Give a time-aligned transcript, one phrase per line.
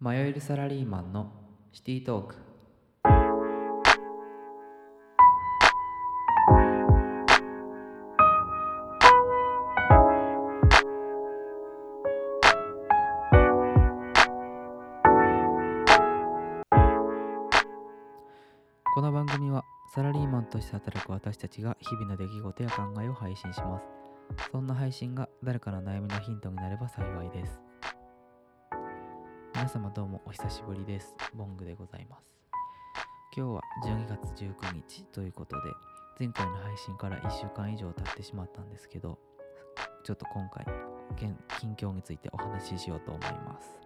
[0.00, 1.32] 迷えるサラリーマンの
[1.72, 2.36] シティトーク。
[18.94, 23.84] この番組はサラリーマンとして働く私たちが日々の出来事や考えを配信します。
[24.52, 27.67] そんな配信が誰かの悩みのヒントになれば幸いです。
[29.58, 31.16] 皆様どうもお久しぶりです。
[31.34, 32.22] ボングでございます。
[33.36, 35.62] 今日は12月19日ということで
[36.16, 39.18] 前回の配信から1週間以上経ってしまったんですけど
[40.04, 40.64] ちょっと今回
[41.58, 43.80] 近況についてお話ししようと思います。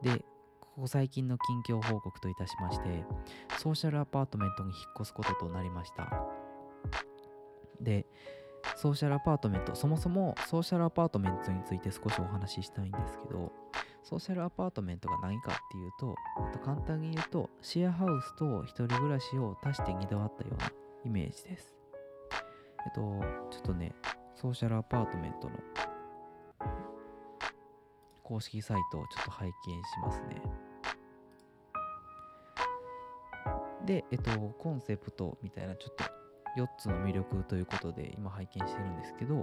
[0.00, 0.24] で
[0.60, 3.04] ここ最近の近況報告といたしまして
[3.58, 6.08] ソーシャルアパートメントに引っ越すこととなりました。
[7.80, 8.06] で
[8.76, 13.52] ソーシャルアパートメントそもそもソーシャルアパートメントについて少しお話ししたいんですけど
[14.08, 16.14] ソーシャルアパートメントが何かっていうと、
[16.54, 20.72] と、簡単に言うとシェアハウスと一人暮らしを足して2で割ったような
[21.04, 21.76] イメージです。
[22.86, 23.00] えっと
[23.50, 23.92] ちょっとね
[24.34, 25.56] ソーシャルアパートメントの
[28.22, 29.58] 公式サイトをちょっと拝見し
[30.02, 30.42] ますね。
[33.84, 36.04] で、えっと、コンセプトみたいなちょっと
[36.58, 39.42] 4つの魅力ということで今拝見してるんですけど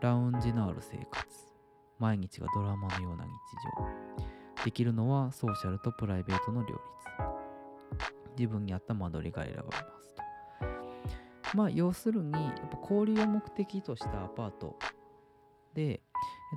[0.00, 1.53] ラウンジのある生活。
[1.98, 3.30] 毎日がドラマのような日
[4.58, 4.64] 常。
[4.64, 6.80] できるのはソーシャルとプライベートの両立。
[8.36, 10.22] 自分に合った間取りが選ばれますと。
[11.56, 14.76] まあ要するにやっぱ交流を目的としたアパート。
[15.74, 15.94] でえ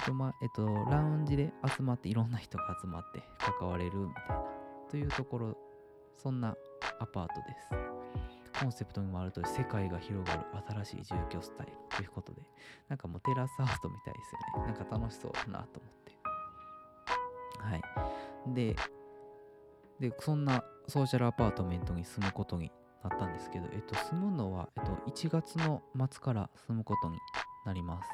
[0.03, 3.23] っとまあえっとラウンジで集まっていろんな人が集まって
[3.59, 4.43] 関われるみたいな。
[4.89, 5.57] というところ
[6.15, 6.55] そんな
[6.99, 7.69] アパートです。
[8.59, 10.45] コンセプトにもあると世界が広がる
[10.83, 12.41] 新しい住居スタイルということで
[12.89, 14.73] なんかもうテラスアートみたいですよね。
[14.73, 16.17] なんか楽しそうだなと思って。
[17.59, 18.53] はい。
[18.53, 18.75] で
[19.99, 22.71] でそんなソーシャルアパートメントに住むことに
[23.03, 27.17] なったんですけど、えっと、住むのは、えっと、1月の末から住むことに
[27.65, 28.09] なります。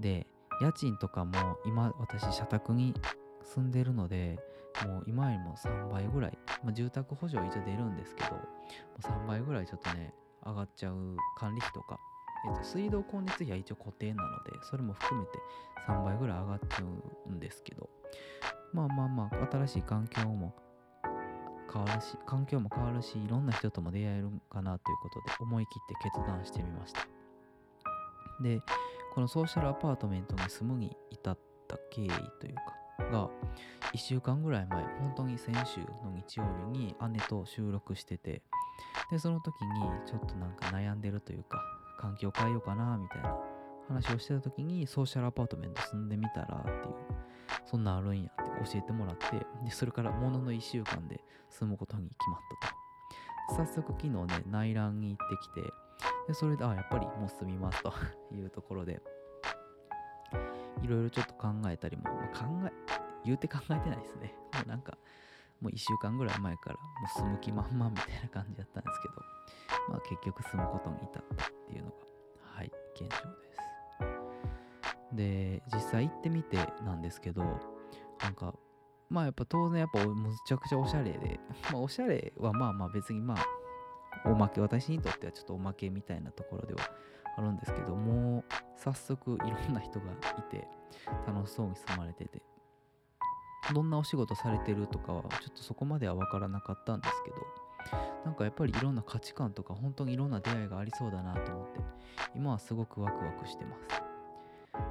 [0.00, 0.26] で
[0.60, 2.94] 家賃とかも今私社宅に
[3.42, 4.38] 住んでるので
[4.84, 8.40] もう今よりも3倍ぐらい、まあ、住宅補助は一応出るんですけども
[8.98, 10.12] う3倍ぐらいちょっとね
[10.44, 11.98] 上がっちゃう管理費とか、
[12.48, 15.38] えっと、水道光熱費は一応固定なのでそれも含めて
[15.88, 16.84] 3倍ぐらい上がっちゃ
[17.28, 17.88] うんですけど
[18.72, 20.54] まあまあまあ新しい環境も
[21.72, 27.06] 変わるし環境も変わるしいろんな人とも出会えるかなということで思い切って決断してみました。
[28.42, 28.60] で
[29.14, 32.62] このソーシャルアパートメントに住むに至った経緯というか
[32.98, 33.28] が
[33.92, 38.42] 1週間ぐらい前本当に先週の日曜日に姉と収録してて
[39.10, 41.60] でその時にちょっとなんか悩んでるというか
[41.98, 43.36] 環境変えようかなみたいな
[43.88, 46.94] 話をしてた時にソーシャルアパートメント住んでみたらっていう
[47.64, 51.20] そんなあるんやって教えてもらってでそれからものの1週間で
[51.50, 52.86] 住むことに決まったと。
[53.48, 55.60] 早速昨日ね内覧に行ってきて
[56.26, 57.92] でそれであやっぱりもう住みますと
[58.34, 59.00] いうところで
[60.82, 62.72] いろいろちょっと考えたりも、まあ、考え
[63.24, 64.34] 言うて考えてないですね。
[64.54, 64.96] もうなんか
[65.60, 69.14] もう1週間ぐらい前からもう住む気満々みたいな感じだったんですけど
[69.88, 71.96] まあ結局住むことに至ったっていうのが
[72.42, 73.56] はい現状です。
[75.12, 77.42] で実際行ってみてなんですけど
[78.20, 78.54] なんか
[79.08, 81.40] まあやっぱ当然やっぱむちゃくちゃおしゃれで
[81.72, 83.38] まあおしゃれはまあまあ別にまあ
[84.28, 86.80] おまけ私にとってはちょっとおまけみたいなところでは
[87.36, 88.44] あるんですけども
[88.76, 90.06] 早速いろんな人が
[90.38, 90.66] いて
[91.26, 92.42] 楽しそうに住まれてて。
[93.74, 97.36] どんなお仕事されてるとかはちょっとそこまでは分からなかったんですけど
[98.24, 101.80] なんかやっぱりいろんな価値観とか本当にいろんな出会いがありそうだなと思って
[102.34, 104.02] 今はすごくワクワクしてます。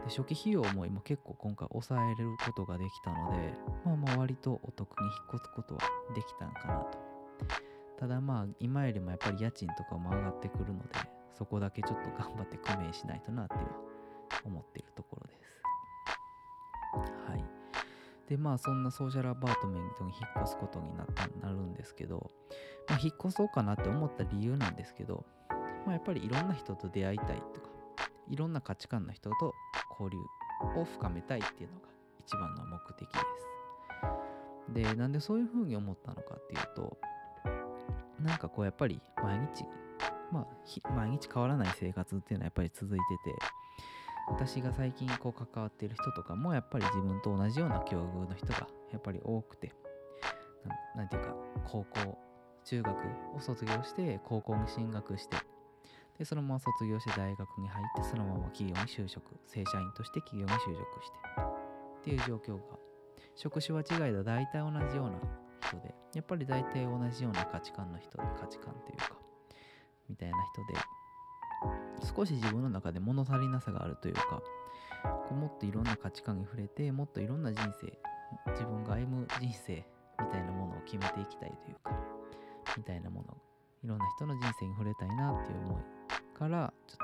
[0.06, 3.54] で初期費用も今結構今回抑えることができたので
[3.86, 5.82] まあまあ割とお得に引っ越すことは
[6.16, 6.98] できたんかなと。
[8.00, 10.96] ただまあ今よりもやっぱり家賃とかも上がってくるので
[11.38, 13.62] そこだけちょっと頑張って工面しないとなっては
[14.46, 15.62] 思ってるところです。
[17.30, 17.44] はい。
[18.30, 22.32] でまあそんなソーシャルアパートメントに引っ越すことになったなるんですけど、
[22.88, 25.26] まあ、引っ越そうかなって思った理由なんですけど、
[25.86, 27.70] まあ、やっぱりいろんな人と出会いたいとか
[28.30, 29.54] いろんな価値観の人と
[29.92, 30.18] 交流
[30.82, 31.88] を深めたいっていうのが
[32.26, 33.46] 一番の目的です。
[34.74, 36.98] でなんでそういうふうに思ったのかっていうと
[38.20, 39.66] なんかこうやっぱり毎日
[40.36, 43.36] まあ毎日変わらない生活っていうのはやっぱり続いてて
[44.28, 49.72] 私が最近こう関わっている人とかもやっぱり自分と同じような境遇の人がやっぱり多くて
[50.96, 51.36] なんていうか
[51.66, 52.18] 高校
[52.66, 52.96] 中学
[53.36, 55.38] を卒業して高校に進学して
[56.18, 61.18] でそのまま卒業して大学に入ってそのまま企業に就職正社員として企業に就職して
[62.00, 62.78] っていう状況が
[63.36, 65.18] 職種は違いだ大体同じような
[65.68, 69.15] 人でやっぱり大体同じような価値観の人価値観というか
[70.10, 70.80] みたいな人で
[72.16, 74.42] 少し自分の中で物足りなさがあるというか
[75.04, 77.98] こうもっといろんな価値観に触れてもっといろんな人生
[78.52, 79.86] 自分が歩む人生
[80.20, 81.92] みたいなものを決めていきたいというか
[82.78, 83.38] みたいなもの
[83.84, 86.98] いろんな人の人生に触れたいなっていう思いからちょっ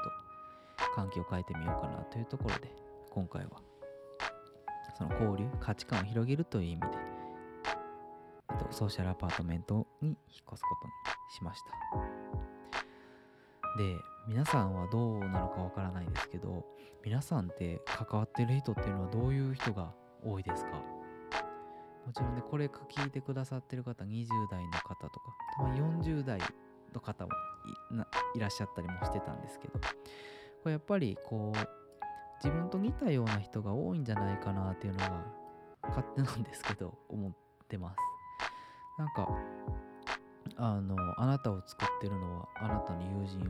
[0.90, 2.74] と環境を変えてみようかなというところで
[3.12, 3.62] 今回は
[4.98, 6.88] その交流価値観を広げるという意味で、
[8.52, 10.18] えっと、ソーシャルアパートメントに引っ
[10.48, 10.94] 越すことに
[11.36, 12.11] しました。
[13.78, 13.96] で
[14.28, 16.66] 皆さんはどうなのかわからないですけど
[17.04, 19.92] 皆さんって関わってる人っていうのはどういう人が
[20.24, 20.72] 多いですか？
[22.06, 26.40] もちろんねこれ聞いてくださってる方20代の方とかたまに40代
[26.94, 27.32] の方も
[28.36, 29.80] いらっしゃったりもしてたんですけどこ
[30.66, 31.58] れやっぱりこう
[32.44, 35.24] 自分と似たような人が多いんじゃないかなっていうのが
[35.90, 37.32] 勝手なんですけど思っ
[37.68, 37.98] てます。
[38.98, 39.28] なんか
[40.58, 43.44] あのあなたを作ってるのはあなたの友人を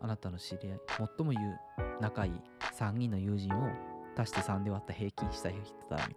[0.00, 0.80] あなたの知り合い
[1.16, 1.60] 最も言う
[2.00, 2.32] 仲いい
[2.78, 3.68] 3人の友人を
[4.16, 5.58] 足して3で割った平均した人
[5.90, 6.14] だみたいなっ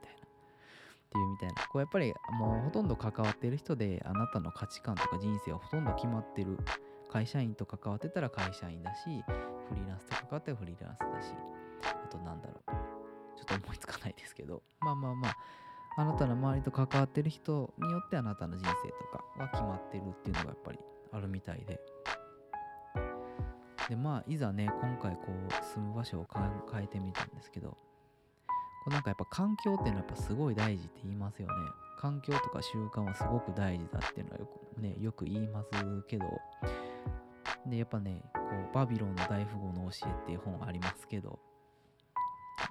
[1.11, 6.57] ていうみたいなこうやっぱりもうほとんど関わってる人であなたの価値観とか人生はほとんど決まってる
[7.11, 9.01] 会社員と関わってたら会社員だし
[9.69, 11.33] フリーランスと関わってらフリーランスだし
[11.83, 12.71] あとなんだろう
[13.37, 15.37] ちょっと思いつかないですけどまあまあまあ
[15.97, 20.79] あなたの周りと関わってる人によってあなたの人生とかは決まってるっていうのがやっぱり
[21.11, 21.79] あるみたいで
[23.89, 26.27] でまあいざね今回こう住む場所を
[26.71, 27.77] 変えてみたんですけどこ
[28.87, 31.53] うなんかやっぱ環境っていうのはやっぱすごい大事って言いますよね。
[31.99, 35.69] 環境とか習慣はすごく大事だっていうのはよく,、ね、よく言います
[36.07, 36.25] けど、
[37.67, 41.37] で、やっぱね、こうバビロンの大富豪の教えっていう本ありますけど、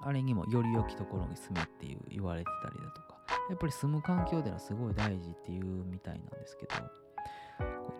[0.01, 3.10] あれにもより良きところに住めっていう言われてたりだとか、
[3.49, 6.73] やっぱり住む環境っていうのはすごい大事っていうみたいなんですけど、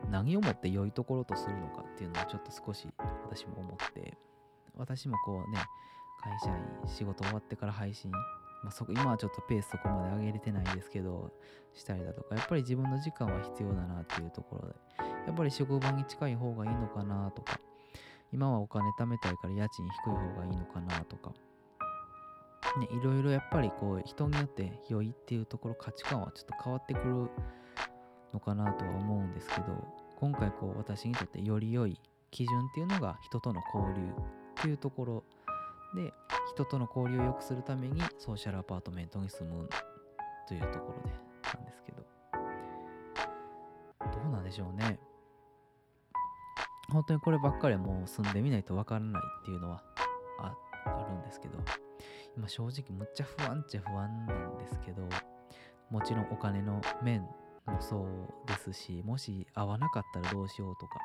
[0.10, 2.88] 何をもって良いところとするのかっていうのはちょっと少し
[3.24, 4.18] 私も思って、
[4.76, 5.60] 私もこうね、
[6.22, 11.32] 会社員仕事終わってから配信、まあ、そこ今はちょっとペースそこまで上げれてないですけど
[11.74, 14.76] したりだとかやっぱり自分の時間は必要だなっていうところで
[15.26, 17.60] やっぱり職場に近い方がいいのかなとか
[18.32, 21.34] 今はお金貯めたいから家賃低い方がいいのかなとか
[22.80, 27.30] ねいろいろやっぱりこう人によって良いっていうところ価値観はちょっと変わってくる
[28.34, 29.68] のかなとは思うんですけど
[30.16, 34.14] 今回こう私にとってより良い基準っていうのが人との交流っ
[34.62, 35.24] ていうところ
[35.96, 36.14] で
[36.54, 39.68] 人との交流を良くするためにソーシャルアパートメントに住む
[40.48, 41.16] というところで
[41.54, 42.02] なんですけど。
[44.00, 45.00] どうなんでしょうね。
[46.92, 49.82] 本当にこればっかりはもう住んでみないとわからないっていうのは
[50.40, 50.54] あ
[50.86, 51.58] あるんですけど。
[52.38, 55.04] 今正直むっちゃ不安っちゃ不安なんですけど
[55.90, 57.22] もちろんお金の面
[57.66, 61.00] もそうですしもし合わなかったらどうしようとか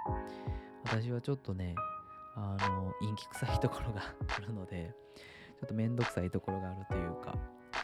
[0.84, 1.74] 私はちょっとね
[2.36, 4.02] あの陰気臭いところが
[4.36, 4.94] あるので
[5.58, 7.34] ちょっとめんどくさいところがあるというか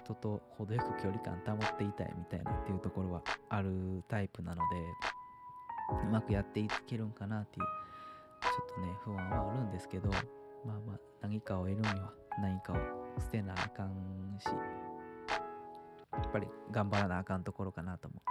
[0.05, 7.67] 人と程よく距離感保っていたいみたいなっていうところはあるタイプなのでうまくやっていけるんかなっていう
[8.41, 10.11] ちょっとね不安はあるんですけど
[10.65, 18.23] まあまあ何かを得るには何かを捨てなあかんしやっぱり頑張らなあかんところかなとも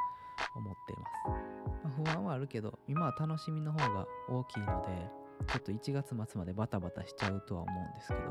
[0.55, 8.25] 思っています、まあ、不安はあるけど今は楽しみの方が大きいのでちょっと1月末までバタバタしちゃうとは思うんですけど、ち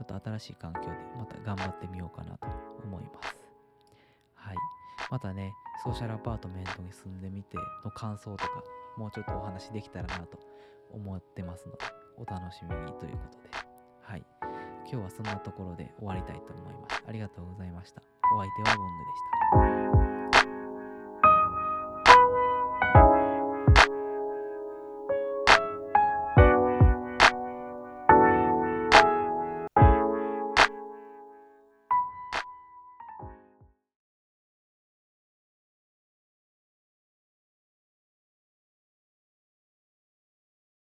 [0.00, 2.46] ょっと新しい環境でまた頑張ってみようかなと
[2.82, 3.36] 思います。
[4.34, 4.56] はい。
[5.10, 5.52] またね、
[5.84, 8.62] ソーシャルアパートメントに住んでみての感想とか、
[8.96, 10.38] もうちょっとお話できたらなと
[10.92, 11.78] 思ってますので、
[12.16, 13.48] お楽しみにということで、
[14.02, 14.24] はい。
[14.90, 17.02] 今日はそんなところで終わりたいと思います。
[17.06, 18.02] ありがとうございました。
[18.36, 18.86] お相手はボン
[19.92, 20.13] ドでした。